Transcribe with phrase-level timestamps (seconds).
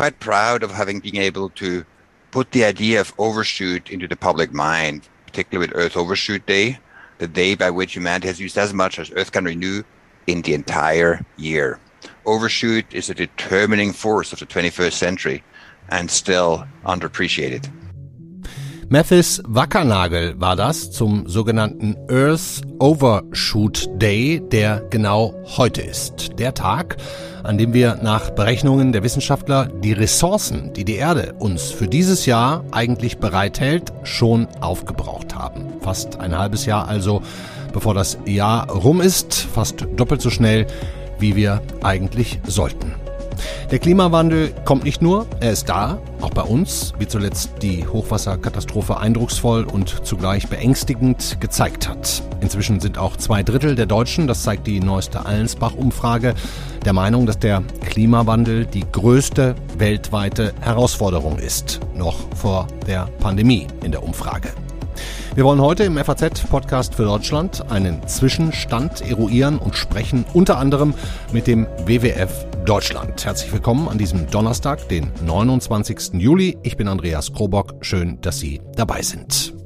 [0.00, 1.84] quite proud of having been able to
[2.30, 6.78] put the idea of overshoot into the public mind, particularly with Earth Overshoot Day,
[7.18, 9.82] the day by which humanity has used as much as Earth can renew
[10.26, 11.78] in the entire year.
[12.24, 15.44] Overshoot is a determining force of the 21st century
[15.90, 17.70] and still underappreciated.
[18.92, 26.40] Mathis Wackernagel war das zum sogenannten Earth Overshoot Day, der genau heute ist.
[26.40, 26.96] Der Tag,
[27.44, 32.26] an dem wir nach Berechnungen der Wissenschaftler die Ressourcen, die die Erde uns für dieses
[32.26, 35.66] Jahr eigentlich bereithält, schon aufgebraucht haben.
[35.82, 37.22] Fast ein halbes Jahr also,
[37.72, 40.66] bevor das Jahr rum ist, fast doppelt so schnell,
[41.20, 42.96] wie wir eigentlich sollten.
[43.70, 48.98] Der Klimawandel kommt nicht nur, er ist da, auch bei uns, wie zuletzt die Hochwasserkatastrophe
[48.98, 52.22] eindrucksvoll und zugleich beängstigend gezeigt hat.
[52.40, 56.34] Inzwischen sind auch zwei Drittel der Deutschen, das zeigt die neueste Allensbach-Umfrage,
[56.84, 63.92] der Meinung, dass der Klimawandel die größte weltweite Herausforderung ist, noch vor der Pandemie in
[63.92, 64.50] der Umfrage.
[65.34, 70.92] Wir wollen heute im FAZ-Podcast für Deutschland einen Zwischenstand eruieren und sprechen unter anderem
[71.32, 73.24] mit dem WWF Deutschland.
[73.24, 76.14] Herzlich willkommen an diesem Donnerstag, den 29.
[76.14, 76.58] Juli.
[76.62, 77.74] Ich bin Andreas Krobock.
[77.80, 79.59] Schön, dass Sie dabei sind.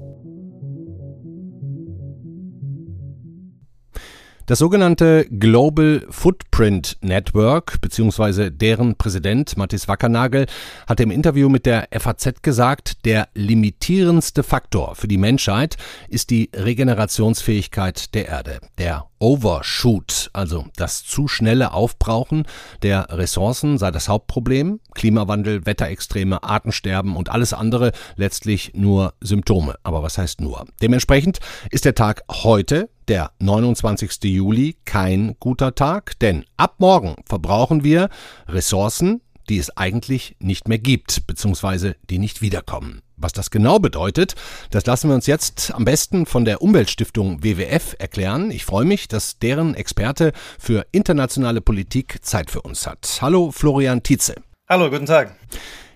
[4.46, 8.50] Das sogenannte Global Footprint Network bzw.
[8.50, 10.44] deren Präsident Mathis Wackernagel
[10.86, 15.78] hat im Interview mit der FAZ gesagt, der limitierendste Faktor für die Menschheit
[16.10, 18.60] ist die Regenerationsfähigkeit der Erde.
[18.76, 22.46] Der Overshoot, also das zu schnelle Aufbrauchen
[22.82, 24.80] der Ressourcen, sei das Hauptproblem.
[24.92, 29.76] Klimawandel, Wetterextreme, Artensterben und alles andere letztlich nur Symptome.
[29.82, 30.66] Aber was heißt nur?
[30.82, 31.38] Dementsprechend
[31.70, 34.24] ist der Tag heute, der 29.
[34.24, 38.08] Juli, kein guter Tag, denn ab morgen verbrauchen wir
[38.48, 43.02] Ressourcen, die es eigentlich nicht mehr gibt, beziehungsweise die nicht wiederkommen.
[43.16, 44.34] Was das genau bedeutet,
[44.70, 48.50] das lassen wir uns jetzt am besten von der Umweltstiftung WWF erklären.
[48.50, 53.18] Ich freue mich, dass deren Experte für internationale Politik Zeit für uns hat.
[53.20, 54.34] Hallo Florian Tietze.
[54.68, 55.36] Hallo, guten Tag.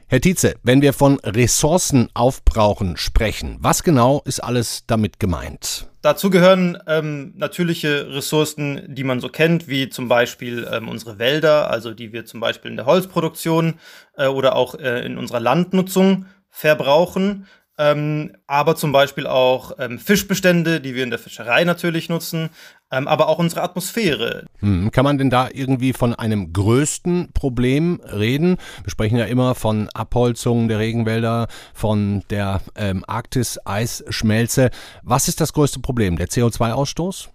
[0.06, 5.88] Herr Tietze, wenn wir von Ressourcenaufbrauchen sprechen, was genau ist alles damit gemeint?
[6.08, 11.70] Dazu gehören ähm, natürliche Ressourcen, die man so kennt, wie zum Beispiel ähm, unsere Wälder,
[11.70, 13.74] also die wir zum Beispiel in der Holzproduktion
[14.16, 17.46] äh, oder auch äh, in unserer Landnutzung verbrauchen.
[17.76, 22.48] Ähm, aber zum Beispiel auch ähm, Fischbestände, die wir in der Fischerei natürlich nutzen,
[22.90, 24.46] aber auch unsere Atmosphäre.
[24.60, 28.56] Hm, kann man denn da irgendwie von einem größten Problem reden?
[28.82, 34.70] Wir sprechen ja immer von Abholzung der Regenwälder, von der ähm, Arktis-Eisschmelze.
[35.02, 36.16] Was ist das größte Problem?
[36.16, 37.28] Der CO2-Ausstoß?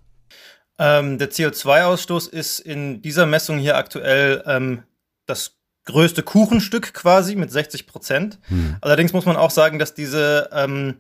[0.80, 4.84] Ähm, der CO2-Ausstoß ist in dieser Messung hier aktuell ähm,
[5.28, 8.40] das größte Kuchenstück quasi mit 60 Prozent.
[8.48, 8.78] Hm.
[8.82, 10.96] Allerdings muss man auch sagen, dass diese ähm,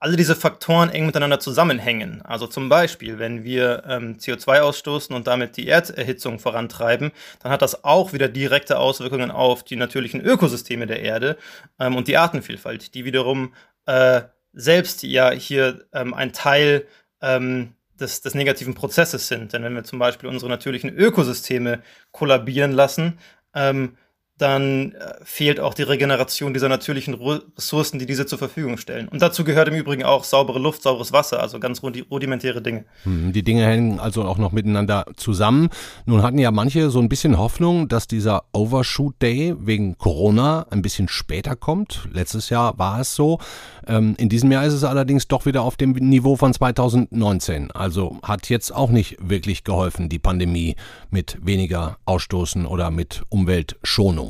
[0.00, 2.22] alle diese Faktoren eng miteinander zusammenhängen.
[2.22, 7.10] Also zum Beispiel, wenn wir ähm, CO2 ausstoßen und damit die Erderhitzung vorantreiben,
[7.42, 11.36] dann hat das auch wieder direkte Auswirkungen auf die natürlichen Ökosysteme der Erde
[11.78, 13.54] ähm, und die Artenvielfalt, die wiederum
[13.86, 14.22] äh,
[14.52, 16.86] selbst ja hier ähm, ein Teil
[17.20, 19.52] ähm, des, des negativen Prozesses sind.
[19.52, 21.82] Denn wenn wir zum Beispiel unsere natürlichen Ökosysteme
[22.12, 23.18] kollabieren lassen,
[23.54, 23.96] ähm,
[24.38, 29.08] dann äh, fehlt auch die Regeneration dieser natürlichen Ressourcen, die diese zur Verfügung stellen.
[29.08, 32.84] Und dazu gehört im Übrigen auch saubere Luft, sauberes Wasser, also ganz rudimentäre Dinge.
[33.02, 35.68] Hm, die Dinge hängen also auch noch miteinander zusammen.
[36.06, 40.82] Nun hatten ja manche so ein bisschen Hoffnung, dass dieser Overshoot Day wegen Corona ein
[40.82, 42.08] bisschen später kommt.
[42.12, 43.38] Letztes Jahr war es so.
[43.86, 47.72] Ähm, in diesem Jahr ist es allerdings doch wieder auf dem Niveau von 2019.
[47.72, 50.76] Also hat jetzt auch nicht wirklich geholfen, die Pandemie
[51.10, 54.27] mit weniger Ausstoßen oder mit Umweltschonung.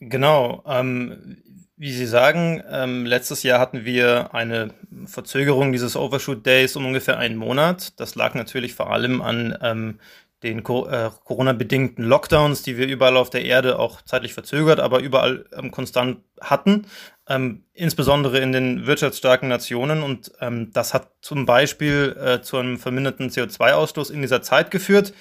[0.00, 0.62] Genau.
[0.66, 1.36] Ähm,
[1.76, 4.74] wie Sie sagen, ähm, letztes Jahr hatten wir eine
[5.06, 7.98] Verzögerung dieses Overshoot Days um ungefähr einen Monat.
[7.98, 9.98] Das lag natürlich vor allem an ähm,
[10.42, 15.00] den Co äh, Corona-bedingten Lockdowns, die wir überall auf der Erde auch zeitlich verzögert, aber
[15.00, 16.86] überall ähm, konstant hatten,
[17.28, 20.02] ähm, insbesondere in den wirtschaftsstarken Nationen.
[20.02, 25.12] Und ähm, das hat zum Beispiel äh, zu einem verminderten CO2-Ausstoß in dieser Zeit geführt,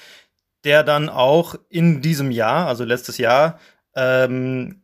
[0.64, 3.60] der dann auch in diesem Jahr, also letztes Jahr,
[3.96, 4.82] ähm,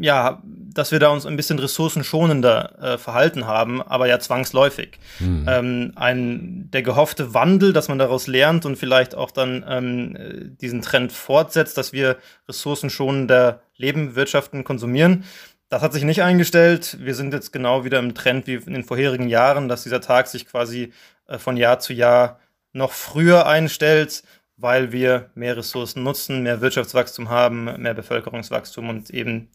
[0.00, 4.98] ja, dass wir da uns ein bisschen ressourcenschonender äh, verhalten haben, aber ja zwangsläufig.
[5.18, 5.46] Mhm.
[5.48, 10.82] Ähm, ein, der gehoffte Wandel, dass man daraus lernt und vielleicht auch dann ähm, diesen
[10.82, 12.16] Trend fortsetzt, dass wir
[12.48, 15.24] ressourcenschonender leben, wirtschaften, konsumieren.
[15.68, 16.98] Das hat sich nicht eingestellt.
[17.00, 20.28] Wir sind jetzt genau wieder im Trend wie in den vorherigen Jahren, dass dieser Tag
[20.28, 20.92] sich quasi
[21.26, 22.38] äh, von Jahr zu Jahr
[22.72, 24.22] noch früher einstellt
[24.56, 29.48] weil wir mehr Ressourcen nutzen, mehr Wirtschaftswachstum haben, mehr Bevölkerungswachstum und eben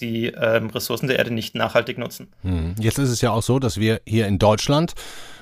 [0.00, 2.28] die ähm, Ressourcen der Erde nicht nachhaltig nutzen.
[2.42, 2.74] Hm.
[2.78, 4.94] Jetzt ist es ja auch so, dass wir hier in Deutschland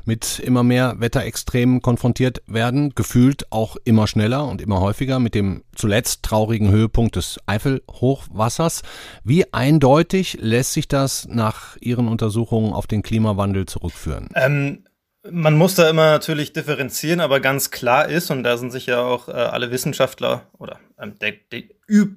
[0.07, 5.65] mit immer mehr Wetterextremen konfrontiert werden, gefühlt auch immer schneller und immer häufiger mit dem
[5.75, 8.83] zuletzt traurigen Höhepunkt des Eifelhochwassers.
[9.25, 14.29] Wie eindeutig lässt sich das nach Ihren Untersuchungen auf den Klimawandel zurückführen?
[14.37, 14.86] Ähm,
[15.31, 19.01] man muss da immer natürlich differenzieren, aber ganz klar ist, und da sind sich ja
[19.01, 21.63] auch äh, alle Wissenschaftler oder ähm, der, der,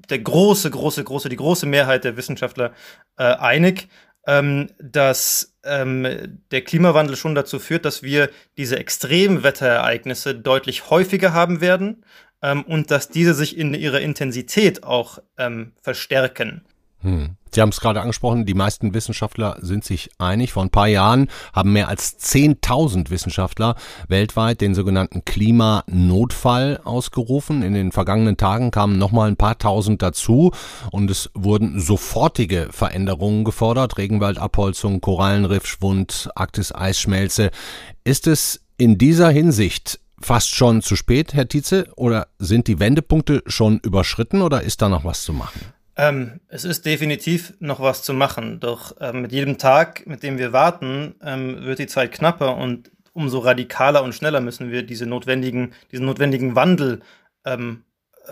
[0.10, 2.74] der, große, große, große, die große Mehrheit der Wissenschaftler
[3.18, 3.88] äh, einig,
[4.28, 11.62] ähm, dass ähm, der Klimawandel schon dazu führt, dass wir diese Extremwetterereignisse deutlich häufiger haben
[11.62, 12.04] werden
[12.42, 16.64] ähm, und dass diese sich in ihrer Intensität auch ähm, verstärken.
[17.02, 17.36] Hm.
[17.52, 20.52] Sie haben es gerade angesprochen, die meisten Wissenschaftler sind sich einig.
[20.54, 23.76] Vor ein paar Jahren haben mehr als 10.000 Wissenschaftler
[24.08, 27.64] weltweit den sogenannten Klimanotfall ausgerufen.
[27.64, 30.52] In den vergangenen Tagen kamen nochmal ein paar tausend dazu
[30.92, 33.98] und es wurden sofortige Veränderungen gefordert.
[33.98, 37.50] Regenwaldabholzung, Korallenriffschwund, Arktis-Eisschmelze.
[38.04, 43.42] Ist es in dieser Hinsicht fast schon zu spät, Herr Tietze, oder sind die Wendepunkte
[43.48, 45.62] schon überschritten oder ist da noch was zu machen?
[46.00, 50.38] Ähm, es ist definitiv noch was zu machen, doch ähm, mit jedem Tag, mit dem
[50.38, 55.06] wir warten, ähm, wird die Zeit knapper und umso radikaler und schneller müssen wir diese
[55.06, 57.02] notwendigen, diesen notwendigen Wandel
[57.44, 57.84] ähm,
[58.26, 58.32] äh,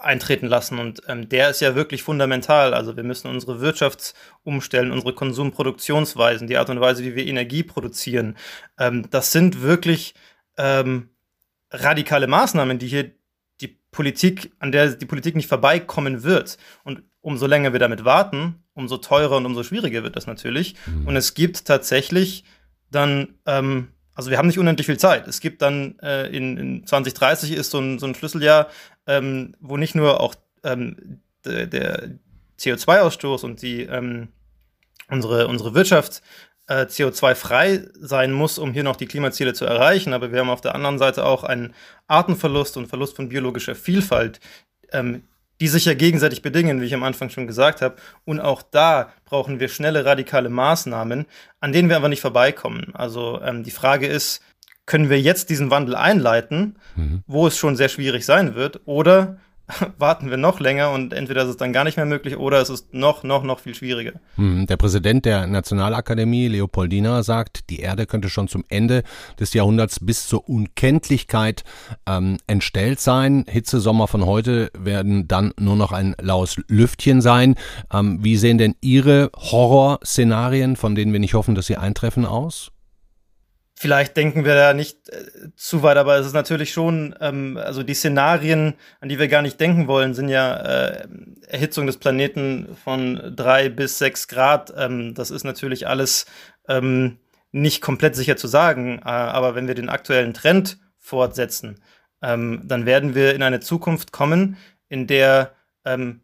[0.00, 0.78] eintreten lassen.
[0.78, 2.74] Und ähm, der ist ja wirklich fundamental.
[2.74, 4.14] Also wir müssen unsere Wirtschaft
[4.44, 8.36] umstellen, unsere Konsumproduktionsweisen, die Art und Weise, wie wir Energie produzieren.
[8.78, 10.14] Ähm, das sind wirklich
[11.72, 13.12] radikale Maßnahmen, die hier
[13.90, 16.58] Politik, an der die Politik nicht vorbeikommen wird.
[16.84, 20.74] Und umso länger wir damit warten, umso teurer und umso schwieriger wird das natürlich.
[20.86, 21.08] Mhm.
[21.08, 22.44] Und es gibt tatsächlich
[22.90, 25.26] dann, ähm, also wir haben nicht unendlich viel Zeit.
[25.28, 28.68] Es gibt dann äh, in, in 2030 ist so ein, so ein Schlüsseljahr,
[29.06, 30.34] ähm, wo nicht nur auch
[30.64, 32.10] ähm, der, der
[32.58, 34.28] CO2-Ausstoß und die ähm,
[35.08, 36.22] unsere, unsere Wirtschaft
[36.70, 40.12] äh, CO2-frei sein muss, um hier noch die Klimaziele zu erreichen.
[40.12, 41.74] Aber wir haben auf der anderen Seite auch einen
[42.06, 44.38] Artenverlust und Verlust von biologischer Vielfalt,
[44.92, 45.24] ähm,
[45.60, 47.96] die sich ja gegenseitig bedingen, wie ich am Anfang schon gesagt habe.
[48.24, 51.26] Und auch da brauchen wir schnelle, radikale Maßnahmen,
[51.58, 52.94] an denen wir aber nicht vorbeikommen.
[52.94, 54.40] Also ähm, die Frage ist,
[54.86, 57.24] können wir jetzt diesen Wandel einleiten, mhm.
[57.26, 59.38] wo es schon sehr schwierig sein wird, oder
[59.98, 62.70] warten wir noch länger und entweder ist es dann gar nicht mehr möglich oder es
[62.70, 64.12] ist noch, noch, noch viel schwieriger.
[64.36, 69.02] Hm, der Präsident der Nationalakademie, Leopoldina, sagt, die Erde könnte schon zum Ende
[69.38, 71.64] des Jahrhunderts bis zur Unkenntlichkeit
[72.06, 73.44] ähm, entstellt sein.
[73.48, 77.56] Hitzesommer von heute werden dann nur noch ein laues Lüftchen sein.
[77.92, 82.70] Ähm, wie sehen denn Ihre Horrorszenarien, von denen wir nicht hoffen, dass sie eintreffen, aus?
[83.82, 87.82] Vielleicht denken wir da nicht äh, zu weit, aber es ist natürlich schon, ähm, also
[87.82, 91.08] die Szenarien, an die wir gar nicht denken wollen, sind ja äh,
[91.46, 94.70] Erhitzung des Planeten von drei bis sechs Grad.
[94.76, 96.26] Ähm, das ist natürlich alles
[96.68, 97.20] ähm,
[97.52, 101.80] nicht komplett sicher zu sagen, äh, aber wenn wir den aktuellen Trend fortsetzen,
[102.20, 104.58] ähm, dann werden wir in eine Zukunft kommen,
[104.90, 105.54] in der
[105.86, 106.20] ähm,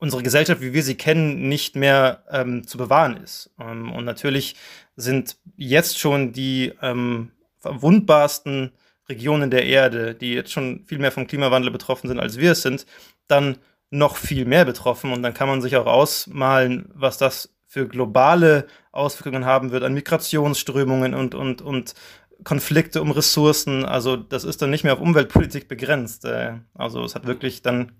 [0.00, 3.50] unsere Gesellschaft, wie wir sie kennen, nicht mehr ähm, zu bewahren ist.
[3.60, 4.56] Ähm, und natürlich
[4.96, 8.72] sind jetzt schon die ähm, verwundbarsten
[9.08, 12.62] Regionen der Erde, die jetzt schon viel mehr vom Klimawandel betroffen sind, als wir es
[12.62, 12.86] sind,
[13.28, 13.58] dann
[13.90, 15.12] noch viel mehr betroffen.
[15.12, 19.94] Und dann kann man sich auch ausmalen, was das für globale Auswirkungen haben wird an
[19.94, 21.94] Migrationsströmungen und, und, und
[22.42, 23.84] Konflikte um Ressourcen.
[23.84, 26.24] Also das ist dann nicht mehr auf Umweltpolitik begrenzt.
[26.24, 27.92] Äh, also es hat wirklich dann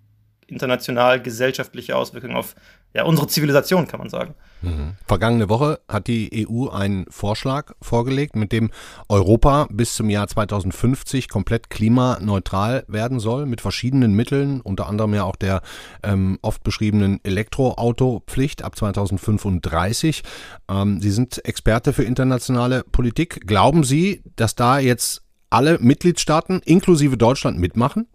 [0.50, 2.54] international gesellschaftliche Auswirkungen auf
[2.92, 4.35] ja, unsere Zivilisation, kann man sagen.
[4.62, 4.97] Mhm.
[5.07, 8.71] Vergangene Woche hat die EU einen Vorschlag vorgelegt, mit dem
[9.09, 15.23] Europa bis zum Jahr 2050 komplett klimaneutral werden soll, mit verschiedenen Mitteln, unter anderem ja
[15.23, 15.62] auch der
[16.02, 20.23] ähm, oft beschriebenen Elektroautopflicht ab 2035.
[20.69, 23.47] Ähm, Sie sind Experte für internationale Politik.
[23.47, 28.09] Glauben Sie, dass da jetzt alle Mitgliedstaaten inklusive Deutschland mitmachen?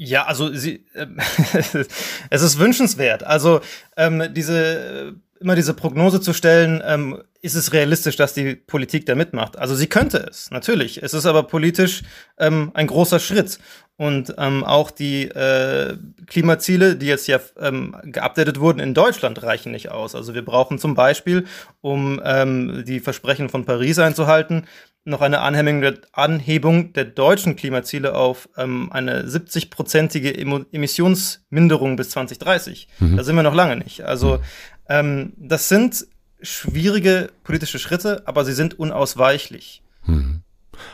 [0.00, 1.06] Ja, also sie, äh,
[2.30, 3.24] es ist wünschenswert.
[3.24, 3.60] Also
[3.96, 9.14] ähm, diese immer diese Prognose zu stellen, ähm, ist es realistisch, dass die Politik da
[9.14, 9.58] mitmacht?
[9.58, 11.02] Also sie könnte es, natürlich.
[11.02, 12.02] Es ist aber politisch
[12.38, 13.58] ähm, ein großer Schritt.
[13.96, 19.72] Und ähm, auch die äh, Klimaziele, die jetzt ja ähm, geupdatet wurden in Deutschland, reichen
[19.72, 20.14] nicht aus.
[20.14, 21.46] Also wir brauchen zum Beispiel,
[21.80, 24.66] um ähm, die Versprechen von Paris einzuhalten,
[25.08, 30.34] noch eine Anhebung der, Anhebung der deutschen Klimaziele auf ähm, eine 70-prozentige
[30.72, 32.88] Emissionsminderung bis 2030.
[33.00, 33.16] Mhm.
[33.16, 34.02] Da sind wir noch lange nicht.
[34.02, 34.40] Also
[34.88, 36.06] ähm, das sind
[36.40, 39.82] schwierige politische Schritte, aber sie sind unausweichlich.
[40.04, 40.42] Mhm.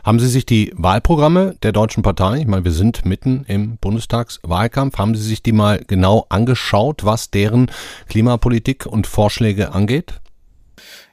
[0.03, 4.97] Haben Sie sich die Wahlprogramme der deutschen Parteien, ich meine, wir sind mitten im Bundestagswahlkampf,
[4.97, 7.71] haben Sie sich die mal genau angeschaut, was deren
[8.09, 10.21] Klimapolitik und Vorschläge angeht?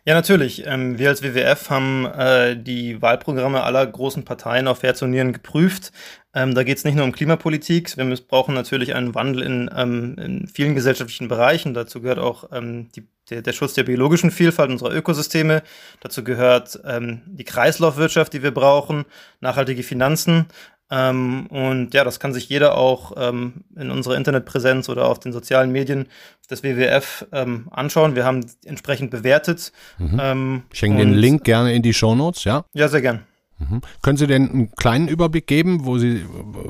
[0.03, 0.65] Ja, natürlich.
[0.65, 5.31] Ähm, wir als WWF haben äh, die Wahlprogramme aller großen Parteien auf Herz und Nieren
[5.31, 5.91] geprüft.
[6.33, 7.95] Ähm, da geht es nicht nur um Klimapolitik.
[7.97, 11.75] Wir müssen, brauchen natürlich einen Wandel in, ähm, in vielen gesellschaftlichen Bereichen.
[11.75, 15.61] Dazu gehört auch ähm, die, der, der, Schutz der biologischen Vielfalt unserer Ökosysteme.
[15.99, 19.05] Dazu gehört ähm, die Kreislaufwirtschaft, die wir brauchen,
[19.39, 20.47] nachhaltige Finanzen.
[20.91, 25.31] Ähm, und ja, das kann sich jeder auch ähm, in unserer Internetpräsenz oder auf den
[25.31, 26.07] sozialen Medien
[26.49, 28.15] des WWF ähm, anschauen.
[28.15, 29.71] Wir haben entsprechend bewertet.
[29.97, 30.19] Mhm.
[30.21, 32.65] Ähm, ich hänge den Link gerne in die Show Notes, ja?
[32.73, 33.21] Ja, sehr gern.
[33.61, 33.81] Mhm.
[34.01, 36.25] Können Sie denn einen kleinen Überblick geben, wo Sie,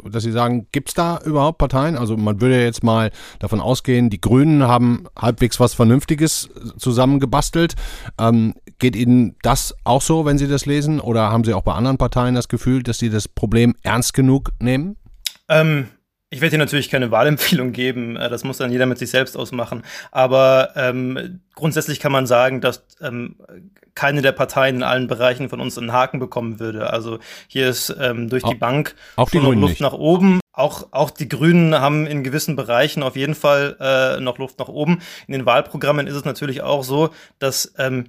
[0.09, 1.97] dass Sie sagen, gibt es da überhaupt Parteien?
[1.97, 7.75] Also man würde jetzt mal davon ausgehen, die Grünen haben halbwegs was Vernünftiges zusammengebastelt.
[8.19, 10.99] Ähm, geht Ihnen das auch so, wenn Sie das lesen?
[10.99, 14.51] Oder haben Sie auch bei anderen Parteien das Gefühl, dass Sie das Problem ernst genug
[14.59, 14.97] nehmen?
[15.47, 15.87] Ähm,
[16.31, 19.37] ich werde hier natürlich keine Wahlempfehlung geben, äh, das muss dann jeder mit sich selbst
[19.37, 19.83] ausmachen.
[20.11, 23.35] Aber ähm, grundsätzlich kann man sagen, dass ähm,
[23.93, 26.89] keine der Parteien in allen Bereichen von uns einen Haken bekommen würde.
[26.89, 29.81] Also hier ist ähm, durch die Bank auch die Luft nicht.
[29.81, 30.39] nach oben.
[30.53, 34.69] Auch, auch die Grünen haben in gewissen Bereichen auf jeden Fall äh, noch Luft nach
[34.69, 34.99] oben.
[35.27, 37.09] In den Wahlprogrammen ist es natürlich auch so,
[37.39, 38.05] dass ähm,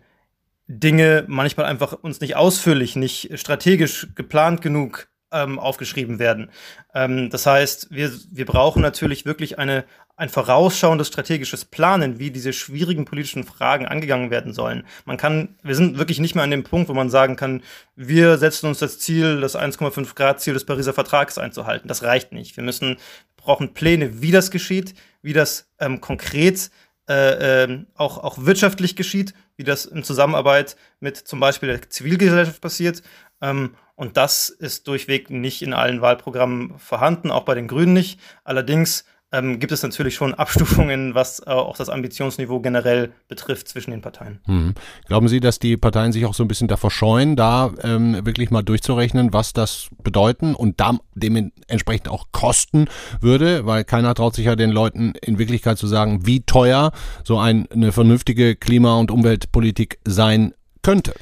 [0.69, 6.51] Dinge manchmal einfach uns nicht ausführlich, nicht strategisch geplant genug ähm, aufgeschrieben werden.
[6.95, 9.85] Ähm, das heißt, wir, wir brauchen natürlich wirklich eine,
[10.17, 14.85] ein vorausschauendes strategisches Planen, wie diese schwierigen politischen Fragen angegangen werden sollen.
[15.05, 17.62] Man kann, wir sind wirklich nicht mehr an dem Punkt, wo man sagen kann,
[17.97, 21.89] wir setzen uns das Ziel, das 1,5 Grad Ziel des Pariser Vertrags einzuhalten.
[21.89, 22.57] Das reicht nicht.
[22.57, 22.99] Wir müssen,
[23.37, 26.71] brauchen Pläne, wie das geschieht, wie das ähm, konkret
[27.09, 32.61] äh, äh, auch, auch wirtschaftlich geschieht, wie das in Zusammenarbeit mit zum Beispiel der Zivilgesellschaft
[32.61, 33.03] passiert.
[33.41, 38.18] Ähm, und das ist durchweg nicht in allen Wahlprogrammen vorhanden, auch bei den Grünen nicht.
[38.44, 43.90] Allerdings ähm, gibt es natürlich schon Abstufungen, was äh, auch das Ambitionsniveau generell betrifft zwischen
[43.90, 44.40] den Parteien.
[44.44, 44.75] Hm.
[45.06, 48.50] Glauben Sie, dass die Parteien sich auch so ein bisschen davor scheuen, da ähm, wirklich
[48.50, 52.88] mal durchzurechnen, was das bedeuten und da dementsprechend auch kosten
[53.20, 53.66] würde?
[53.66, 56.92] Weil keiner traut sich ja den Leuten in Wirklichkeit zu sagen, wie teuer
[57.25, 61.14] so ein, eine vernünftige Klima- und Umweltpolitik sein könnte.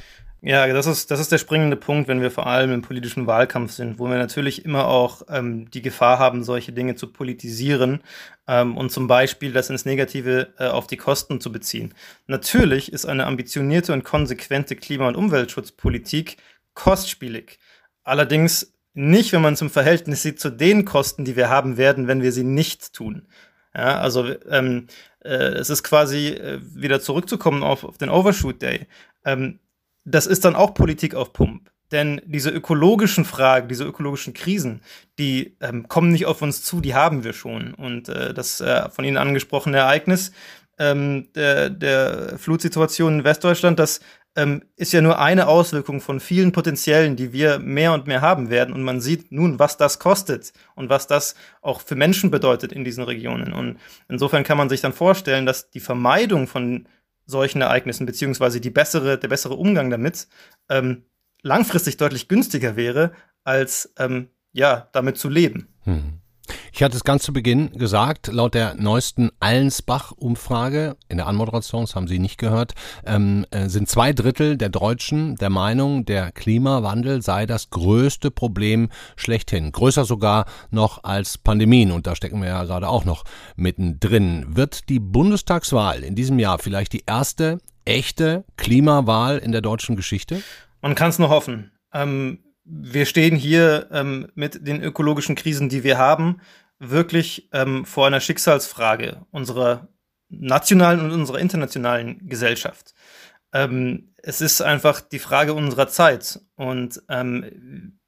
[0.43, 3.73] Ja, das ist, das ist der springende Punkt, wenn wir vor allem im politischen Wahlkampf
[3.73, 8.01] sind, wo wir natürlich immer auch ähm, die Gefahr haben, solche Dinge zu politisieren
[8.47, 11.93] ähm, und zum Beispiel das ins Negative äh, auf die Kosten zu beziehen.
[12.25, 16.37] Natürlich ist eine ambitionierte und konsequente Klima- und Umweltschutzpolitik
[16.73, 17.59] kostspielig.
[18.03, 22.23] Allerdings nicht, wenn man zum Verhältnis sieht zu den Kosten, die wir haben werden, wenn
[22.23, 23.27] wir sie nicht tun.
[23.75, 24.87] Ja, also ähm,
[25.23, 28.87] äh, es ist quasi äh, wieder zurückzukommen auf, auf den Overshoot Day.
[29.23, 29.59] Ähm,
[30.03, 31.71] das ist dann auch Politik auf Pump.
[31.91, 34.81] Denn diese ökologischen Fragen, diese ökologischen Krisen,
[35.19, 37.73] die ähm, kommen nicht auf uns zu, die haben wir schon.
[37.73, 40.31] Und äh, das äh, von Ihnen angesprochene Ereignis
[40.79, 43.99] ähm, der, der Flutsituation in Westdeutschland, das
[44.37, 48.49] ähm, ist ja nur eine Auswirkung von vielen potenziellen, die wir mehr und mehr haben
[48.49, 48.73] werden.
[48.73, 52.85] Und man sieht nun, was das kostet und was das auch für Menschen bedeutet in
[52.85, 53.51] diesen Regionen.
[53.51, 53.77] Und
[54.07, 56.87] insofern kann man sich dann vorstellen, dass die Vermeidung von
[57.31, 60.27] solchen Ereignissen, beziehungsweise die bessere, der bessere Umgang damit,
[60.69, 61.05] ähm,
[61.41, 65.67] langfristig deutlich günstiger wäre, als ähm, ja, damit zu leben.
[65.85, 66.20] Hm.
[66.73, 71.95] Ich hatte es ganz zu Beginn gesagt, laut der neuesten Allensbach-Umfrage, in der Anmoderation, das
[71.95, 72.75] haben Sie nicht gehört,
[73.05, 78.87] ähm, äh, sind zwei Drittel der Deutschen der Meinung, der Klimawandel sei das größte Problem
[79.17, 79.73] schlechthin.
[79.73, 81.91] Größer sogar noch als Pandemien.
[81.91, 83.25] Und da stecken wir ja gerade auch noch
[83.57, 84.45] mittendrin.
[84.55, 90.41] Wird die Bundestagswahl in diesem Jahr vielleicht die erste echte Klimawahl in der deutschen Geschichte?
[90.81, 91.71] Man kann es nur hoffen.
[91.93, 96.39] Ähm wir stehen hier ähm, mit den ökologischen Krisen, die wir haben,
[96.81, 99.87] wirklich ähm, vor einer Schicksalsfrage unserer
[100.29, 102.93] nationalen und unserer internationalen Gesellschaft.
[103.53, 107.99] Ähm, es ist einfach die Frage unserer Zeit und ähm,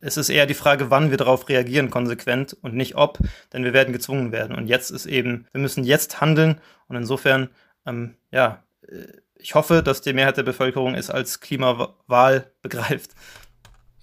[0.00, 3.18] es ist eher die Frage, wann wir darauf reagieren konsequent und nicht ob,
[3.52, 4.56] denn wir werden gezwungen werden.
[4.56, 7.50] Und jetzt ist eben, wir müssen jetzt handeln und insofern,
[7.86, 9.06] ähm, ja, äh,
[9.38, 13.12] ich hoffe, dass die Mehrheit der Bevölkerung es als Klimawahl begreift.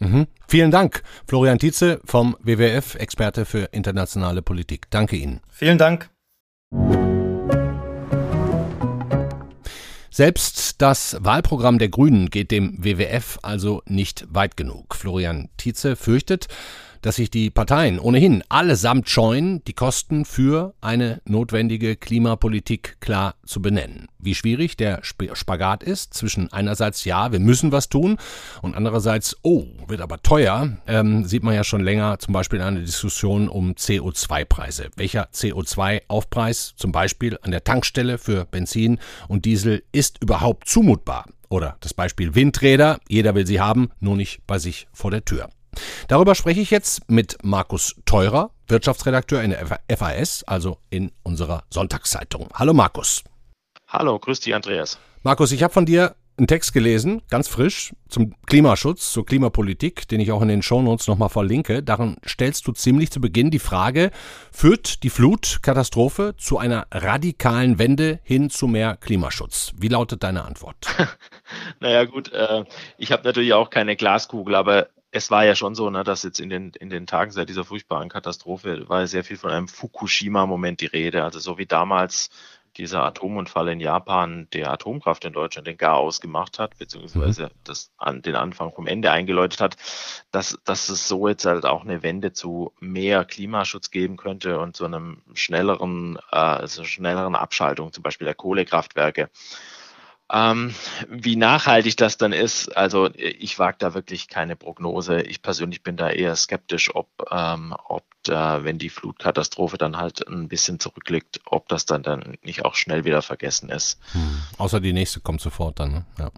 [0.03, 0.27] Mhm.
[0.47, 4.89] Vielen Dank, Florian Tietze vom WWF, Experte für internationale Politik.
[4.89, 5.39] Danke Ihnen.
[5.49, 6.09] Vielen Dank.
[10.09, 14.93] Selbst das Wahlprogramm der Grünen geht dem WWF also nicht weit genug.
[14.93, 16.47] Florian Tietze fürchtet,
[17.03, 23.61] dass sich die Parteien ohnehin allesamt scheuen, die Kosten für eine notwendige Klimapolitik klar zu
[23.61, 24.07] benennen.
[24.17, 28.17] Wie schwierig der Spagat ist zwischen einerseits, ja, wir müssen was tun
[28.61, 32.65] und andererseits, oh, wird aber teuer, ähm, sieht man ja schon länger zum Beispiel in
[32.65, 34.89] einer Diskussion um CO2-Preise.
[34.95, 41.25] Welcher CO2-Aufpreis zum Beispiel an der Tankstelle für Benzin und Diesel ist überhaupt zumutbar?
[41.49, 45.49] Oder das Beispiel Windräder, jeder will sie haben, nur nicht bei sich vor der Tür.
[46.07, 49.65] Darüber spreche ich jetzt mit Markus Teurer, Wirtschaftsredakteur in der
[49.97, 52.49] FAS, also in unserer Sonntagszeitung.
[52.53, 53.23] Hallo Markus.
[53.87, 54.97] Hallo, grüß dich Andreas.
[55.21, 60.19] Markus, ich habe von dir einen Text gelesen, ganz frisch, zum Klimaschutz, zur Klimapolitik, den
[60.19, 61.83] ich auch in den Shownotes nochmal verlinke.
[61.83, 64.09] Darin stellst du ziemlich zu Beginn die Frage,
[64.51, 69.73] führt die Flutkatastrophe zu einer radikalen Wende hin zu mehr Klimaschutz?
[69.77, 70.87] Wie lautet deine Antwort?
[71.79, 72.63] naja gut, äh,
[72.97, 76.39] ich habe natürlich auch keine Glaskugel, aber es war ja schon so, ne, dass jetzt
[76.39, 80.81] in den, in den Tagen seit dieser furchtbaren Katastrophe war sehr viel von einem Fukushima-Moment
[80.81, 81.23] die Rede.
[81.23, 82.31] Also so wie damals
[82.77, 87.49] dieser Atomunfall in Japan der Atomkraft in Deutschland den Garaus gemacht hat, beziehungsweise mhm.
[87.63, 89.77] das an den Anfang vom Ende eingeläutet hat,
[90.31, 94.75] dass, dass es so jetzt halt auch eine Wende zu mehr Klimaschutz geben könnte und
[94.75, 99.29] zu einem schnelleren, äh, also schnelleren Abschaltung zum Beispiel der Kohlekraftwerke.
[100.33, 100.73] Ähm,
[101.07, 105.21] wie nachhaltig das dann ist, also ich wage da wirklich keine Prognose.
[105.21, 110.27] Ich persönlich bin da eher skeptisch, ob, ähm, ob da, wenn die Flutkatastrophe dann halt
[110.27, 113.99] ein bisschen zurückliegt, ob das dann, dann nicht auch schnell wieder vergessen ist.
[114.13, 114.41] Hm.
[114.57, 116.05] Außer die nächste kommt sofort dann, ne?
[116.17, 116.31] Ja.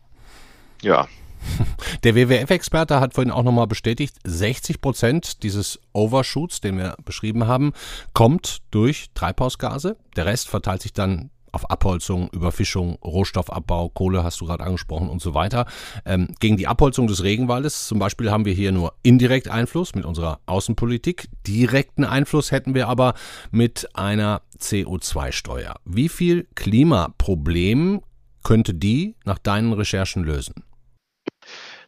[0.81, 1.07] ja.
[2.03, 7.71] Der WWF-Experte hat vorhin auch nochmal bestätigt, 60 Prozent dieses Overshoots, den wir beschrieben haben,
[8.13, 9.95] kommt durch Treibhausgase.
[10.17, 15.21] Der Rest verteilt sich dann auf Abholzung, Überfischung, Rohstoffabbau, Kohle hast du gerade angesprochen und
[15.21, 15.65] so weiter.
[16.05, 20.03] Ähm, gegen die Abholzung des Regenwaldes zum Beispiel haben wir hier nur indirekt Einfluss mit
[20.03, 21.29] unserer Außenpolitik.
[21.47, 23.13] Direkten Einfluss hätten wir aber
[23.51, 25.75] mit einer CO2-Steuer.
[25.85, 28.01] Wie viel Klimaproblem
[28.43, 30.65] könnte die nach deinen Recherchen lösen?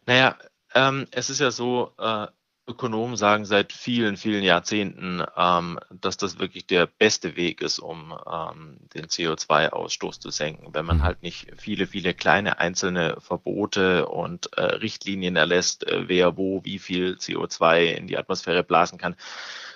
[0.06, 0.36] Naja,
[0.74, 2.26] ähm, es ist ja so, äh,
[2.68, 8.14] Ökonomen sagen seit vielen, vielen Jahrzehnten, ähm, dass das wirklich der beste Weg ist, um
[8.30, 11.02] ähm, den CO2-Ausstoß zu senken, wenn man mhm.
[11.02, 16.78] halt nicht viele, viele kleine einzelne Verbote und äh, Richtlinien erlässt, äh, wer wo wie
[16.78, 19.16] viel CO2 in die Atmosphäre blasen kann,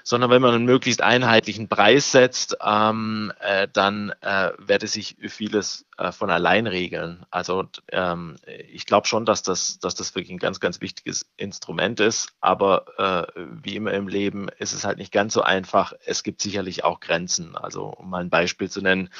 [0.04, 5.86] sondern wenn man einen möglichst einheitlichen Preis setzt, ähm, äh, dann äh, werde sich vieles
[5.98, 7.24] äh, von allein regeln.
[7.30, 8.36] Also ähm,
[8.70, 12.28] ich glaube schon, dass das, dass das wirklich ein ganz, ganz wichtiges Instrument ist.
[12.40, 12.84] Aber
[13.36, 15.92] äh, wie immer im Leben ist es halt nicht ganz so einfach.
[16.04, 17.56] Es gibt sicherlich auch Grenzen.
[17.56, 19.10] Also um mal ein Beispiel zu nennen,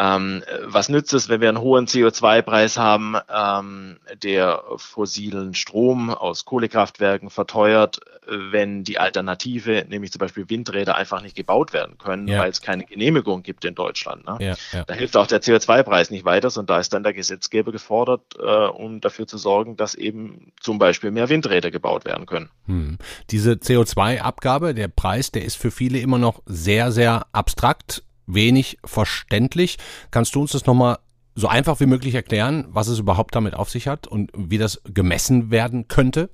[0.00, 6.46] ähm, was nützt es, wenn wir einen hohen CO2-Preis haben, ähm, der fossilen Strom aus
[6.46, 12.38] Kohlekraftwerken verteuert, wenn die Alternative, nämlich zum Beispiel Windräder, einfach nicht gebaut werden können, ja.
[12.38, 14.24] weil es keine Genehmigung gibt in Deutschland.
[14.24, 14.36] Ne?
[14.40, 14.84] Ja, ja.
[14.84, 18.42] Da hilft auch der CO2-Preis nicht weiter, sondern da ist dann der Gesetzgeber gefordert, äh,
[18.42, 22.48] um dafür zu sorgen, dass eben zum Beispiel mehr Windräder gebaut werden können.
[22.66, 22.96] Hm.
[23.30, 28.02] Diese CO2-Abgabe, der Preis, der ist für viele immer noch sehr, sehr abstrakt
[28.34, 29.78] wenig verständlich.
[30.10, 30.98] Kannst du uns das nochmal
[31.34, 34.82] so einfach wie möglich erklären, was es überhaupt damit auf sich hat und wie das
[34.84, 36.30] gemessen werden könnte?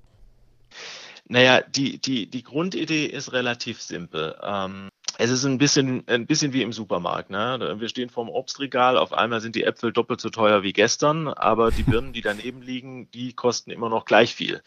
[1.29, 4.37] Naja, die, die, die Grundidee ist relativ simpel.
[4.43, 7.31] Ähm, es ist ein bisschen, ein bisschen wie im Supermarkt.
[7.31, 7.77] Ne?
[7.79, 11.71] Wir stehen vorm Obstregal, auf einmal sind die Äpfel doppelt so teuer wie gestern, aber
[11.71, 14.63] die Birnen, die daneben liegen, die kosten immer noch gleich viel.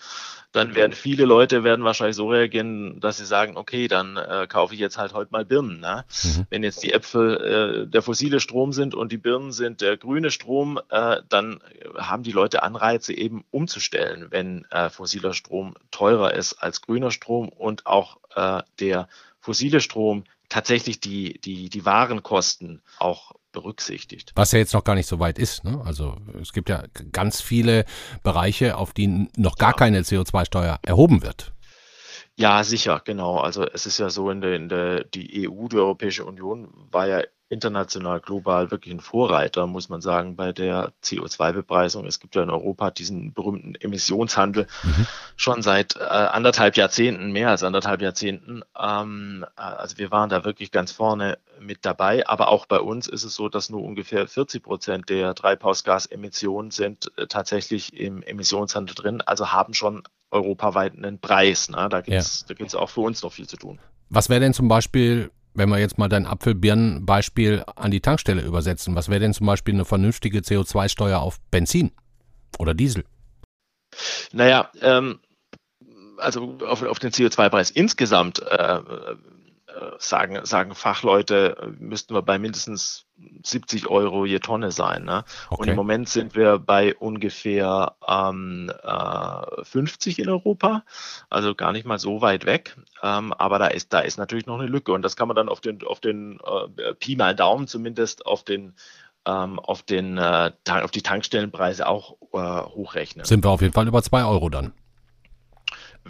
[0.52, 4.74] Dann werden viele Leute werden wahrscheinlich so reagieren, dass sie sagen, okay, dann äh, kaufe
[4.74, 5.80] ich jetzt halt heute mal Birnen.
[5.80, 6.06] Ne?
[6.24, 6.48] Mhm.
[6.50, 10.32] Wenn jetzt die Äpfel äh, der fossile Strom sind und die Birnen sind der grüne
[10.32, 11.60] Strom, äh, dann
[11.96, 17.50] haben die Leute Anreize eben umzustellen, wenn äh, fossiler Strom teurer ist als grüner Strom
[17.50, 19.08] und auch äh, der
[19.40, 24.32] fossile Strom tatsächlich die, die, die Warenkosten auch berücksichtigt.
[24.36, 25.64] Was ja jetzt noch gar nicht so weit ist.
[25.64, 25.82] Ne?
[25.86, 27.86] Also es gibt ja ganz viele
[28.24, 29.78] Bereiche, auf die noch gar ja.
[29.78, 31.54] keine CO2-Steuer erhoben wird.
[32.36, 33.40] Ja, sicher, genau.
[33.40, 37.08] Also es ist ja so, in der, in der die EU, die Europäische Union, war
[37.08, 42.06] ja international, global wirklich ein Vorreiter, muss man sagen, bei der CO2-Bepreisung.
[42.06, 45.08] Es gibt ja in Europa diesen berühmten Emissionshandel mhm.
[45.36, 48.62] schon seit äh, anderthalb Jahrzehnten, mehr als anderthalb Jahrzehnten.
[48.80, 52.28] Ähm, äh, also wir waren da wirklich ganz vorne mit dabei.
[52.28, 57.12] Aber auch bei uns ist es so, dass nur ungefähr 40 Prozent der Treibhausgasemissionen sind
[57.18, 61.70] äh, tatsächlich im Emissionshandel drin, also haben schon europaweit einen Preis.
[61.70, 61.88] Ne?
[61.90, 62.80] Da gibt es ja.
[62.80, 63.80] auch für uns noch viel zu tun.
[64.10, 68.96] Was wäre denn zum Beispiel wenn wir jetzt mal dein Apfelbirnen-Beispiel an die Tankstelle übersetzen,
[68.96, 71.92] was wäre denn zum Beispiel eine vernünftige CO2-Steuer auf Benzin
[72.58, 73.04] oder Diesel?
[74.32, 75.20] Naja, ähm,
[76.18, 78.80] also auf, auf den CO2-Preis insgesamt äh,
[79.98, 83.06] sagen, sagen Fachleute, müssten wir bei mindestens
[83.44, 85.04] 70 Euro je Tonne sein.
[85.04, 85.24] Ne?
[85.50, 85.62] Okay.
[85.62, 90.84] Und im Moment sind wir bei ungefähr ähm, äh, 50 in Europa,
[91.30, 92.78] also gar nicht mal so weit weg.
[93.04, 95.50] Ähm, aber da ist, da ist natürlich noch eine Lücke und das kann man dann
[95.50, 96.40] auf den, auf den
[96.78, 98.74] äh, Pi mal Daumen zumindest auf den
[99.26, 103.26] ähm, auf, den, äh, auf die Tankstellenpreise auch äh, hochrechnen.
[103.26, 104.74] Sind wir auf jeden Fall über 2 Euro dann?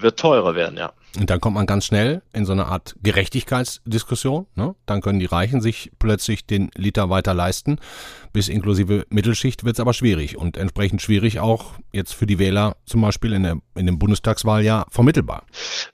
[0.02, 0.94] Wird teurer werden, ja.
[1.18, 4.46] Und dann kommt man ganz schnell in so eine Art Gerechtigkeitsdiskussion.
[4.56, 4.76] Ne?
[4.86, 7.80] Dann können die Reichen sich plötzlich den Liter weiter leisten.
[8.32, 12.76] Bis inklusive Mittelschicht wird es aber schwierig und entsprechend schwierig auch jetzt für die Wähler
[12.86, 15.46] zum Beispiel in, der, in dem Bundestagswahljahr vermittelbar.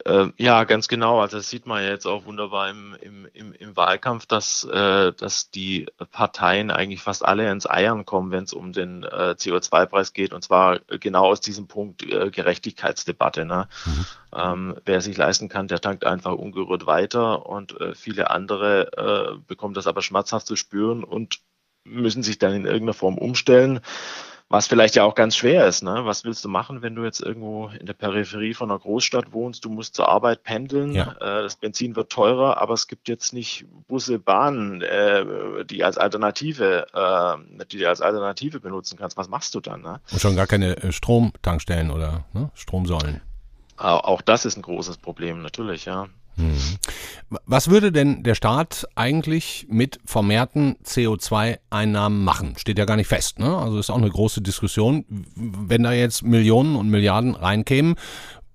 [0.04, 1.22] Äh, ja, ganz genau.
[1.22, 5.14] Also das sieht man ja jetzt auch wunderbar im, im, im, im Wahlkampf, dass, äh,
[5.14, 10.12] dass die Parteien eigentlich fast alle ins Eiern kommen, wenn es um den äh, CO2-Preis
[10.12, 10.34] geht.
[10.34, 13.46] Und zwar genau aus diesem Punkt äh, Gerechtigkeitsdebatte.
[13.46, 13.70] Ne?
[13.86, 13.95] Mhm.
[14.34, 19.40] Ähm, wer sich leisten kann, der tankt einfach ungerührt weiter und äh, viele andere äh,
[19.48, 21.40] bekommen das aber schmerzhaft zu spüren und
[21.86, 23.80] müssen sich dann in irgendeiner Form umstellen,
[24.48, 25.84] was vielleicht ja auch ganz schwer ist.
[25.84, 26.06] Ne?
[26.06, 29.66] Was willst du machen, wenn du jetzt irgendwo in der Peripherie von einer Großstadt wohnst?
[29.66, 31.14] Du musst zur Arbeit pendeln, ja.
[31.14, 35.98] äh, das Benzin wird teurer, aber es gibt jetzt nicht Busse, Bahnen, äh, die als
[35.98, 39.18] Alternative, äh, die du als Alternative benutzen kannst.
[39.18, 39.82] Was machst du dann?
[39.82, 40.00] Ne?
[40.12, 42.52] Und schon gar keine äh, Stromtankstellen oder ne?
[42.54, 43.22] Stromsäulen.
[43.78, 46.08] Auch das ist ein großes Problem, natürlich, ja.
[46.38, 46.58] Mhm.
[47.46, 52.56] Was würde denn der Staat eigentlich mit vermehrten CO2-Einnahmen machen?
[52.58, 53.40] Steht ja gar nicht fest.
[53.40, 53.58] Ne?
[53.58, 55.06] Also ist auch eine große Diskussion.
[55.36, 57.96] Wenn da jetzt Millionen und Milliarden reinkämen,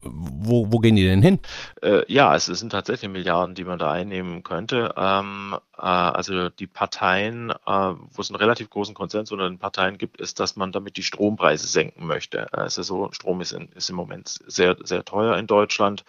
[0.02, 1.38] wo, wo gehen die denn hin?
[1.82, 4.94] Äh, ja, es sind tatsächlich Milliarden, die man da einnehmen könnte.
[4.96, 9.98] Ähm, äh, also die Parteien, äh, wo es einen relativ großen Konsens unter den Parteien
[9.98, 12.48] gibt, ist, dass man damit die Strompreise senken möchte.
[12.52, 16.04] Äh, es ist so, Strom ist, in, ist im Moment sehr, sehr teuer in Deutschland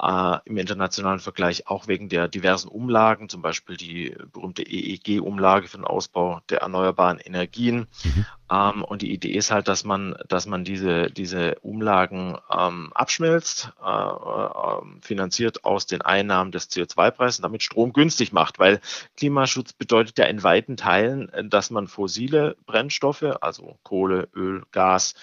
[0.00, 5.76] äh, im internationalen Vergleich auch wegen der diversen Umlagen, zum Beispiel die berühmte EEG-Umlage für
[5.76, 7.86] den Ausbau der erneuerbaren Energien.
[8.04, 8.26] Mhm.
[8.50, 13.72] Ähm, und die Idee ist halt, dass man, dass man diese, diese Umlagen ähm, abschmelzt,
[13.84, 18.80] äh, äh, finanziert aus den Einnahmen des CO2-Preises und damit Strom günstig macht, weil
[19.16, 25.14] Klimaschutz bedeutet ja in weiten Teilen, dass man fossile Brennstoffe, also Kohle, Öl, Gas,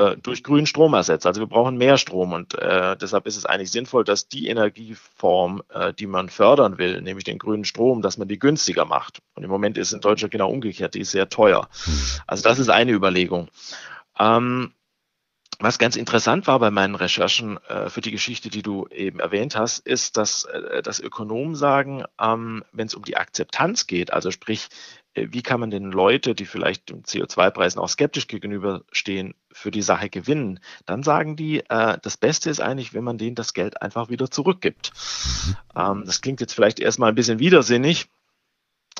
[0.00, 1.26] äh, durch grünen Strom ersetzt.
[1.26, 5.62] Also wir brauchen mehr Strom und äh, deshalb ist es eigentlich sinnvoll, dass die Energieform,
[5.68, 9.20] äh, die man fördern will, nämlich den grünen Strom, dass man die günstiger macht.
[9.34, 11.68] Und im Moment ist in Deutschland genau umgekehrt, die ist sehr teuer.
[12.26, 13.48] Also das ist eine Überlegung.
[14.18, 14.72] Ähm,
[15.62, 19.56] was ganz interessant war bei meinen Recherchen äh, für die Geschichte, die du eben erwähnt
[19.56, 24.30] hast, ist, dass, äh, dass Ökonomen sagen, ähm, wenn es um die Akzeptanz geht, also
[24.30, 24.68] sprich,
[25.14, 30.08] wie kann man denn Leute, die vielleicht den CO2-Preisen auch skeptisch gegenüberstehen, für die Sache
[30.08, 34.08] gewinnen, dann sagen die, äh, das Beste ist eigentlich, wenn man denen das Geld einfach
[34.08, 34.92] wieder zurückgibt.
[34.94, 35.56] Mhm.
[35.76, 38.08] Ähm, das klingt jetzt vielleicht erstmal ein bisschen widersinnig,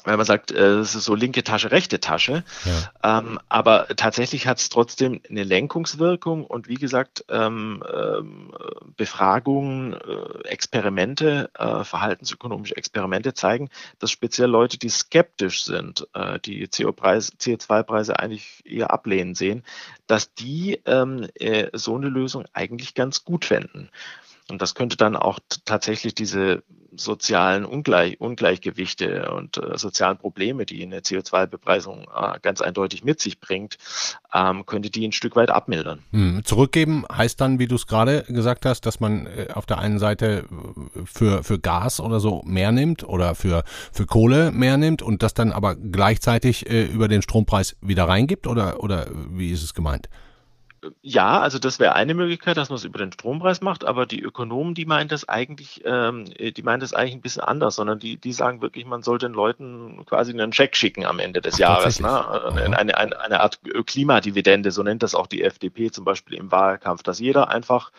[0.05, 2.45] weil man sagt, äh, es ist so linke Tasche, rechte Tasche.
[2.65, 3.19] Ja.
[3.19, 8.53] Ähm, aber tatsächlich hat es trotzdem eine Lenkungswirkung und wie gesagt, ähm, ähm,
[8.97, 16.67] Befragungen, äh, Experimente, äh, verhaltensökonomische Experimente zeigen, dass speziell Leute, die skeptisch sind, äh, die
[16.67, 19.65] CO2-Preise eigentlich eher ablehnen sehen,
[20.07, 23.91] dass die ähm, äh, so eine Lösung eigentlich ganz gut fänden.
[24.51, 26.63] Und das könnte dann auch tatsächlich diese
[26.97, 33.41] sozialen Ungleich Ungleichgewichte und äh, sozialen Probleme, die eine CO2-Bepreisung äh, ganz eindeutig mit sich
[33.41, 33.79] bringt,
[34.35, 36.01] ähm, könnte die ein Stück weit abmildern.
[36.13, 36.43] Hm.
[36.45, 39.99] Zurückgeben heißt dann, wie du es gerade gesagt hast, dass man äh, auf der einen
[39.99, 40.45] Seite
[40.95, 45.23] äh, für, für Gas oder so mehr nimmt oder für, für Kohle mehr nimmt und
[45.23, 49.75] das dann aber gleichzeitig äh, über den Strompreis wieder reingibt oder, oder wie ist es
[49.75, 50.09] gemeint?
[51.03, 54.23] Ja, also das wäre eine Möglichkeit, dass man es über den Strompreis macht, aber die
[54.23, 58.17] Ökonomen, die meinen das eigentlich, ähm, die meinen das eigentlich ein bisschen anders, sondern die,
[58.17, 61.59] die sagen wirklich, man soll den Leuten quasi einen Scheck schicken am Ende des Ach,
[61.59, 62.01] Jahres.
[62.01, 62.09] Ne?
[62.55, 67.03] Eine, eine, eine Art Klimadividende, so nennt das auch die FDP zum Beispiel im Wahlkampf,
[67.03, 67.93] dass jeder einfach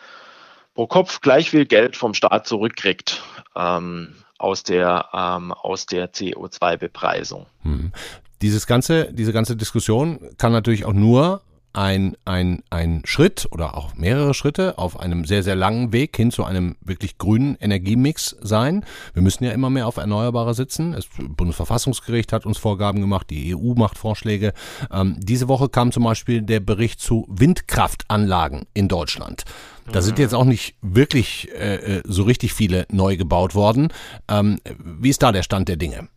[0.74, 3.22] pro Kopf gleich viel Geld vom Staat zurückkriegt.
[3.54, 7.46] Ähm, aus der, ähm, aus der CO2-Bepreisung.
[7.62, 7.92] Hm.
[8.42, 13.94] Dieses ganze, diese ganze Diskussion kann natürlich auch nur ein, ein, ein Schritt oder auch
[13.94, 18.84] mehrere Schritte auf einem sehr, sehr langen Weg hin zu einem wirklich grünen Energiemix sein.
[19.14, 20.92] Wir müssen ja immer mehr auf Erneuerbare sitzen.
[20.92, 24.52] Das Bundesverfassungsgericht hat uns Vorgaben gemacht, die EU macht Vorschläge.
[24.90, 29.44] Ähm, diese Woche kam zum Beispiel der Bericht zu Windkraftanlagen in Deutschland.
[29.90, 33.88] Da sind jetzt auch nicht wirklich äh, äh so richtig viele neu gebaut worden.
[34.28, 36.08] Ähm, wie ist da der Stand der Dinge?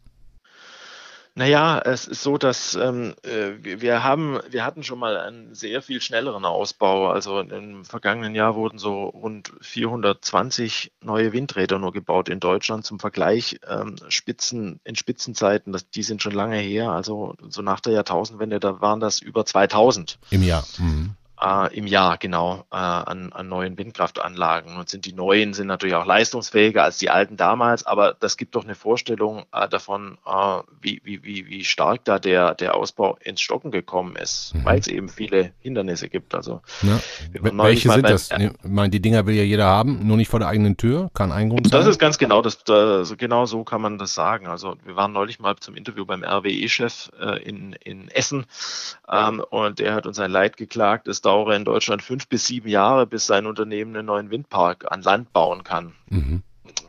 [1.37, 5.81] Naja, es ist so, dass ähm, äh, wir haben, wir hatten schon mal einen sehr
[5.81, 7.09] viel schnelleren Ausbau.
[7.09, 12.85] Also im vergangenen Jahr wurden so rund 420 neue Windräder nur gebaut in Deutschland.
[12.85, 16.91] Zum Vergleich, ähm, Spitzen, in Spitzenzeiten, das, die sind schon lange her.
[16.91, 20.17] Also so nach der Jahrtausendwende, da waren das über 2000.
[20.29, 20.65] Im Jahr.
[20.77, 24.77] Mhm äh, im Jahr genau äh, an, an neuen Windkraftanlagen.
[24.77, 28.55] Und sind die neuen sind natürlich auch leistungsfähiger als die alten damals, aber das gibt
[28.55, 33.17] doch eine Vorstellung äh, davon, äh, wie, wie, wie, wie stark da der, der Ausbau
[33.21, 34.65] ins Stocken gekommen ist, mhm.
[34.65, 36.35] weil es eben viele Hindernisse gibt.
[36.35, 36.99] Also ja.
[37.33, 38.29] welche sind das?
[38.31, 41.31] ich meine, die Dinger will ja jeder haben, nur nicht vor der eigenen Tür, kann
[41.31, 41.79] ein Grund sein.
[41.79, 44.47] Das ist ganz genau, das, das, genau so kann man das sagen.
[44.47, 48.45] Also wir waren neulich mal zum Interview beim RWE-Chef äh, in, in Essen
[49.11, 52.69] ähm, und der hat uns ein Leid geklagt, es dauere in Deutschland fünf bis sieben
[52.69, 55.93] Jahre, bis sein Unternehmen einen neuen Windpark an Land bauen kann.
[56.09, 56.43] Mhm.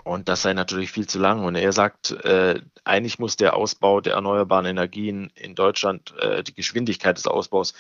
[0.05, 1.44] Und das sei natürlich viel zu lang.
[1.44, 6.55] Und er sagt, äh, eigentlich muss der Ausbau der erneuerbaren Energien in Deutschland, äh, die
[6.55, 7.75] Geschwindigkeit des Ausbaus,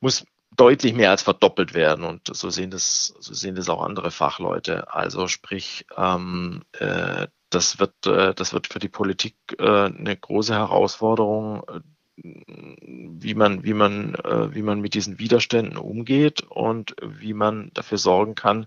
[0.00, 0.24] muss
[0.56, 2.04] deutlich mehr als verdoppelt werden.
[2.04, 4.92] Und so sehen das, so sehen das auch andere Fachleute.
[4.92, 10.54] Also sprich, ähm, äh, das wird, äh, das wird für die Politik äh, eine große
[10.54, 11.62] Herausforderung,
[12.22, 17.98] wie man, wie man, äh, wie man mit diesen Widerständen umgeht und wie man dafür
[17.98, 18.66] sorgen kann,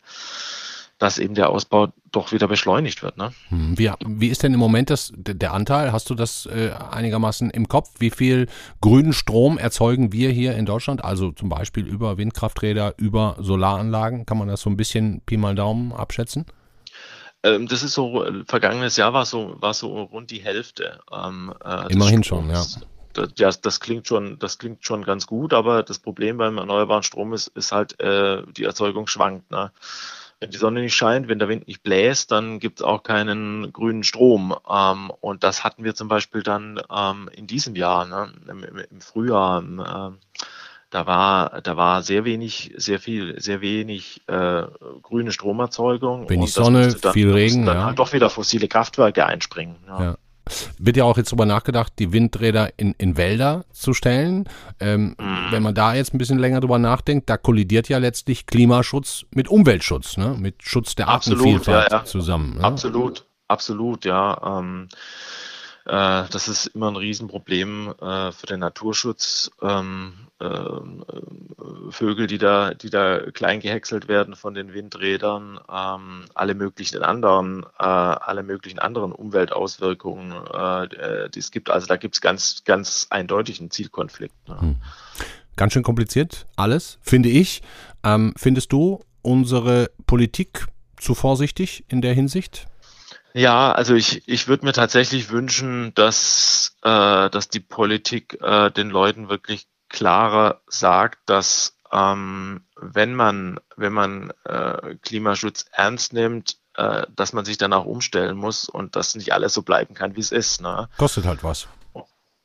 [0.97, 3.17] dass eben der Ausbau doch wieder beschleunigt wird.
[3.17, 3.33] Ne?
[3.49, 5.91] Hm, wie, wie ist denn im Moment das, der Anteil?
[5.91, 7.89] Hast du das äh, einigermaßen im Kopf?
[7.99, 8.47] Wie viel
[8.79, 11.03] grünen Strom erzeugen wir hier in Deutschland?
[11.03, 14.25] Also zum Beispiel über Windkrafträder, über Solaranlagen?
[14.25, 16.45] Kann man das so ein bisschen Pi mal Daumen abschätzen?
[17.43, 21.01] Ähm, das ist so, vergangenes Jahr war so, war so rund die Hälfte.
[21.11, 22.63] Ähm, äh, Immerhin schon, ja
[23.15, 27.33] das, das klingt schon, das klingt schon ganz gut, aber das Problem beim erneuerbaren Strom
[27.33, 29.51] ist, ist halt, äh, die Erzeugung schwankt.
[29.51, 29.71] Ne?
[30.39, 33.71] Wenn die Sonne nicht scheint, wenn der Wind nicht bläst, dann gibt es auch keinen
[33.71, 34.55] grünen Strom.
[34.69, 38.33] Ähm, und das hatten wir zum Beispiel dann ähm, in diesem Jahr, ne?
[38.49, 39.63] Im, im, im Frühjahr.
[39.63, 40.17] Äh,
[40.91, 44.63] da war, da war sehr wenig, sehr viel, sehr wenig äh,
[45.01, 46.29] grüne Stromerzeugung.
[46.29, 47.65] Wenig Sonne, dann, viel Regen.
[47.65, 47.85] Dann ja.
[47.85, 49.75] halt doch wieder fossile Kraftwerke einspringen.
[49.87, 50.01] Ja.
[50.01, 50.15] ja.
[50.77, 54.47] Wird ja auch jetzt darüber nachgedacht, die Windräder in, in Wälder zu stellen.
[54.79, 55.51] Ähm, mhm.
[55.51, 59.47] Wenn man da jetzt ein bisschen länger drüber nachdenkt, da kollidiert ja letztlich Klimaschutz mit
[59.47, 60.35] Umweltschutz, ne?
[60.39, 62.05] mit Schutz der Artenvielfalt ja, ja.
[62.05, 62.57] zusammen.
[62.57, 62.63] Ne?
[62.63, 64.59] Absolut, absolut, ja.
[64.59, 64.95] Ähm, äh,
[65.91, 69.51] das ist immer ein Riesenproblem äh, für den Naturschutz.
[69.61, 70.47] Ähm, äh,
[71.89, 77.65] Vögel, die da, die da klein gehäckselt werden von den Windrädern, ähm, alle möglichen anderen,
[77.77, 80.33] alle möglichen anderen Umweltauswirkungen,
[81.33, 81.69] die es gibt.
[81.69, 84.35] Also da gibt es ganz, ganz eindeutig einen Zielkonflikt.
[84.47, 84.59] Ne?
[84.59, 84.75] Hm.
[85.55, 87.61] Ganz schön kompliziert, alles, finde ich.
[88.03, 90.67] Ähm, findest du unsere Politik
[90.97, 92.67] zu vorsichtig in der Hinsicht?
[93.35, 98.89] Ja, also ich, ich würde mir tatsächlich wünschen, dass, äh, dass die Politik äh, den
[98.89, 107.07] Leuten wirklich klarer sagt, dass ähm, wenn man, wenn man äh, Klimaschutz ernst nimmt, äh,
[107.13, 110.21] dass man sich dann auch umstellen muss und dass nicht alles so bleiben kann, wie
[110.21, 110.61] es ist.
[110.61, 110.87] Ne?
[110.95, 111.67] Kostet halt was.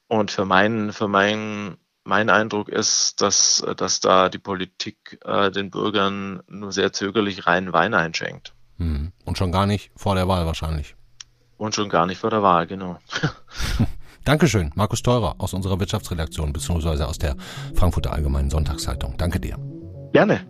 [0.08, 5.70] Und für meinen, für meinen mein Eindruck ist, dass, dass da die Politik äh, den
[5.70, 8.54] Bürgern nur sehr zögerlich reinen Wein einschenkt.
[8.80, 9.12] Hm.
[9.26, 10.96] Und schon gar nicht vor der Wahl wahrscheinlich.
[11.58, 12.96] Und schon gar nicht vor der Wahl, genau.
[14.24, 17.36] Dankeschön, Markus Teurer aus unserer Wirtschaftsredaktion beziehungsweise aus der
[17.74, 19.16] Frankfurter Allgemeinen Sonntagszeitung.
[19.18, 19.58] Danke dir.
[20.12, 20.46] Gerne.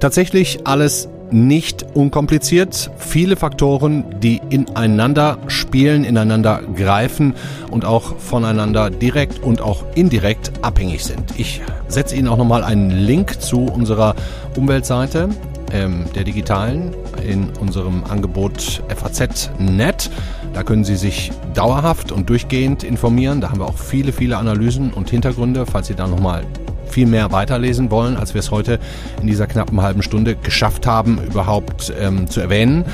[0.00, 2.90] Tatsächlich alles nicht unkompliziert.
[2.98, 7.34] Viele Faktoren, die ineinander spielen, ineinander greifen
[7.70, 11.38] und auch voneinander direkt und auch indirekt abhängig sind.
[11.38, 14.14] Ich setze Ihnen auch nochmal einen Link zu unserer
[14.56, 15.28] Umweltseite
[15.72, 16.94] ähm, der digitalen
[17.26, 20.10] in unserem Angebot FAZ.net.
[20.52, 23.40] Da können Sie sich dauerhaft und durchgehend informieren.
[23.40, 26.44] Da haben wir auch viele, viele Analysen und Hintergründe, falls Sie da nochmal
[26.88, 28.78] viel mehr weiterlesen wollen, als wir es heute
[29.20, 32.84] in dieser knappen halben Stunde geschafft haben, überhaupt ähm, zu erwähnen.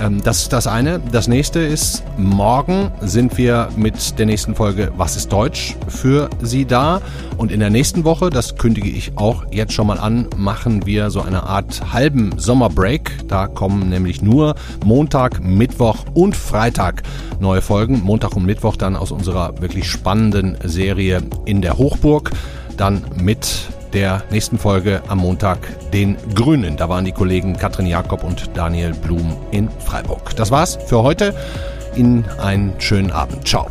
[0.00, 1.00] Ähm, das ist das eine.
[1.12, 6.64] Das nächste ist, morgen sind wir mit der nächsten Folge Was ist Deutsch für Sie
[6.64, 7.00] da.
[7.36, 11.10] Und in der nächsten Woche, das kündige ich auch jetzt schon mal an, machen wir
[11.10, 13.28] so eine Art halben Sommerbreak.
[13.28, 17.02] Da kommen nämlich nur Montag, Mittwoch und Freitag
[17.40, 18.02] neue Folgen.
[18.02, 22.30] Montag und Mittwoch dann aus unserer wirklich spannenden Serie in der Hochburg
[22.80, 25.58] dann mit der nächsten Folge am Montag
[25.90, 26.76] den Grünen.
[26.76, 30.34] Da waren die Kollegen Katrin Jakob und Daniel Blum in Freiburg.
[30.36, 31.34] Das war's für heute.
[31.96, 33.46] Ihnen einen schönen Abend.
[33.46, 33.68] Ciao.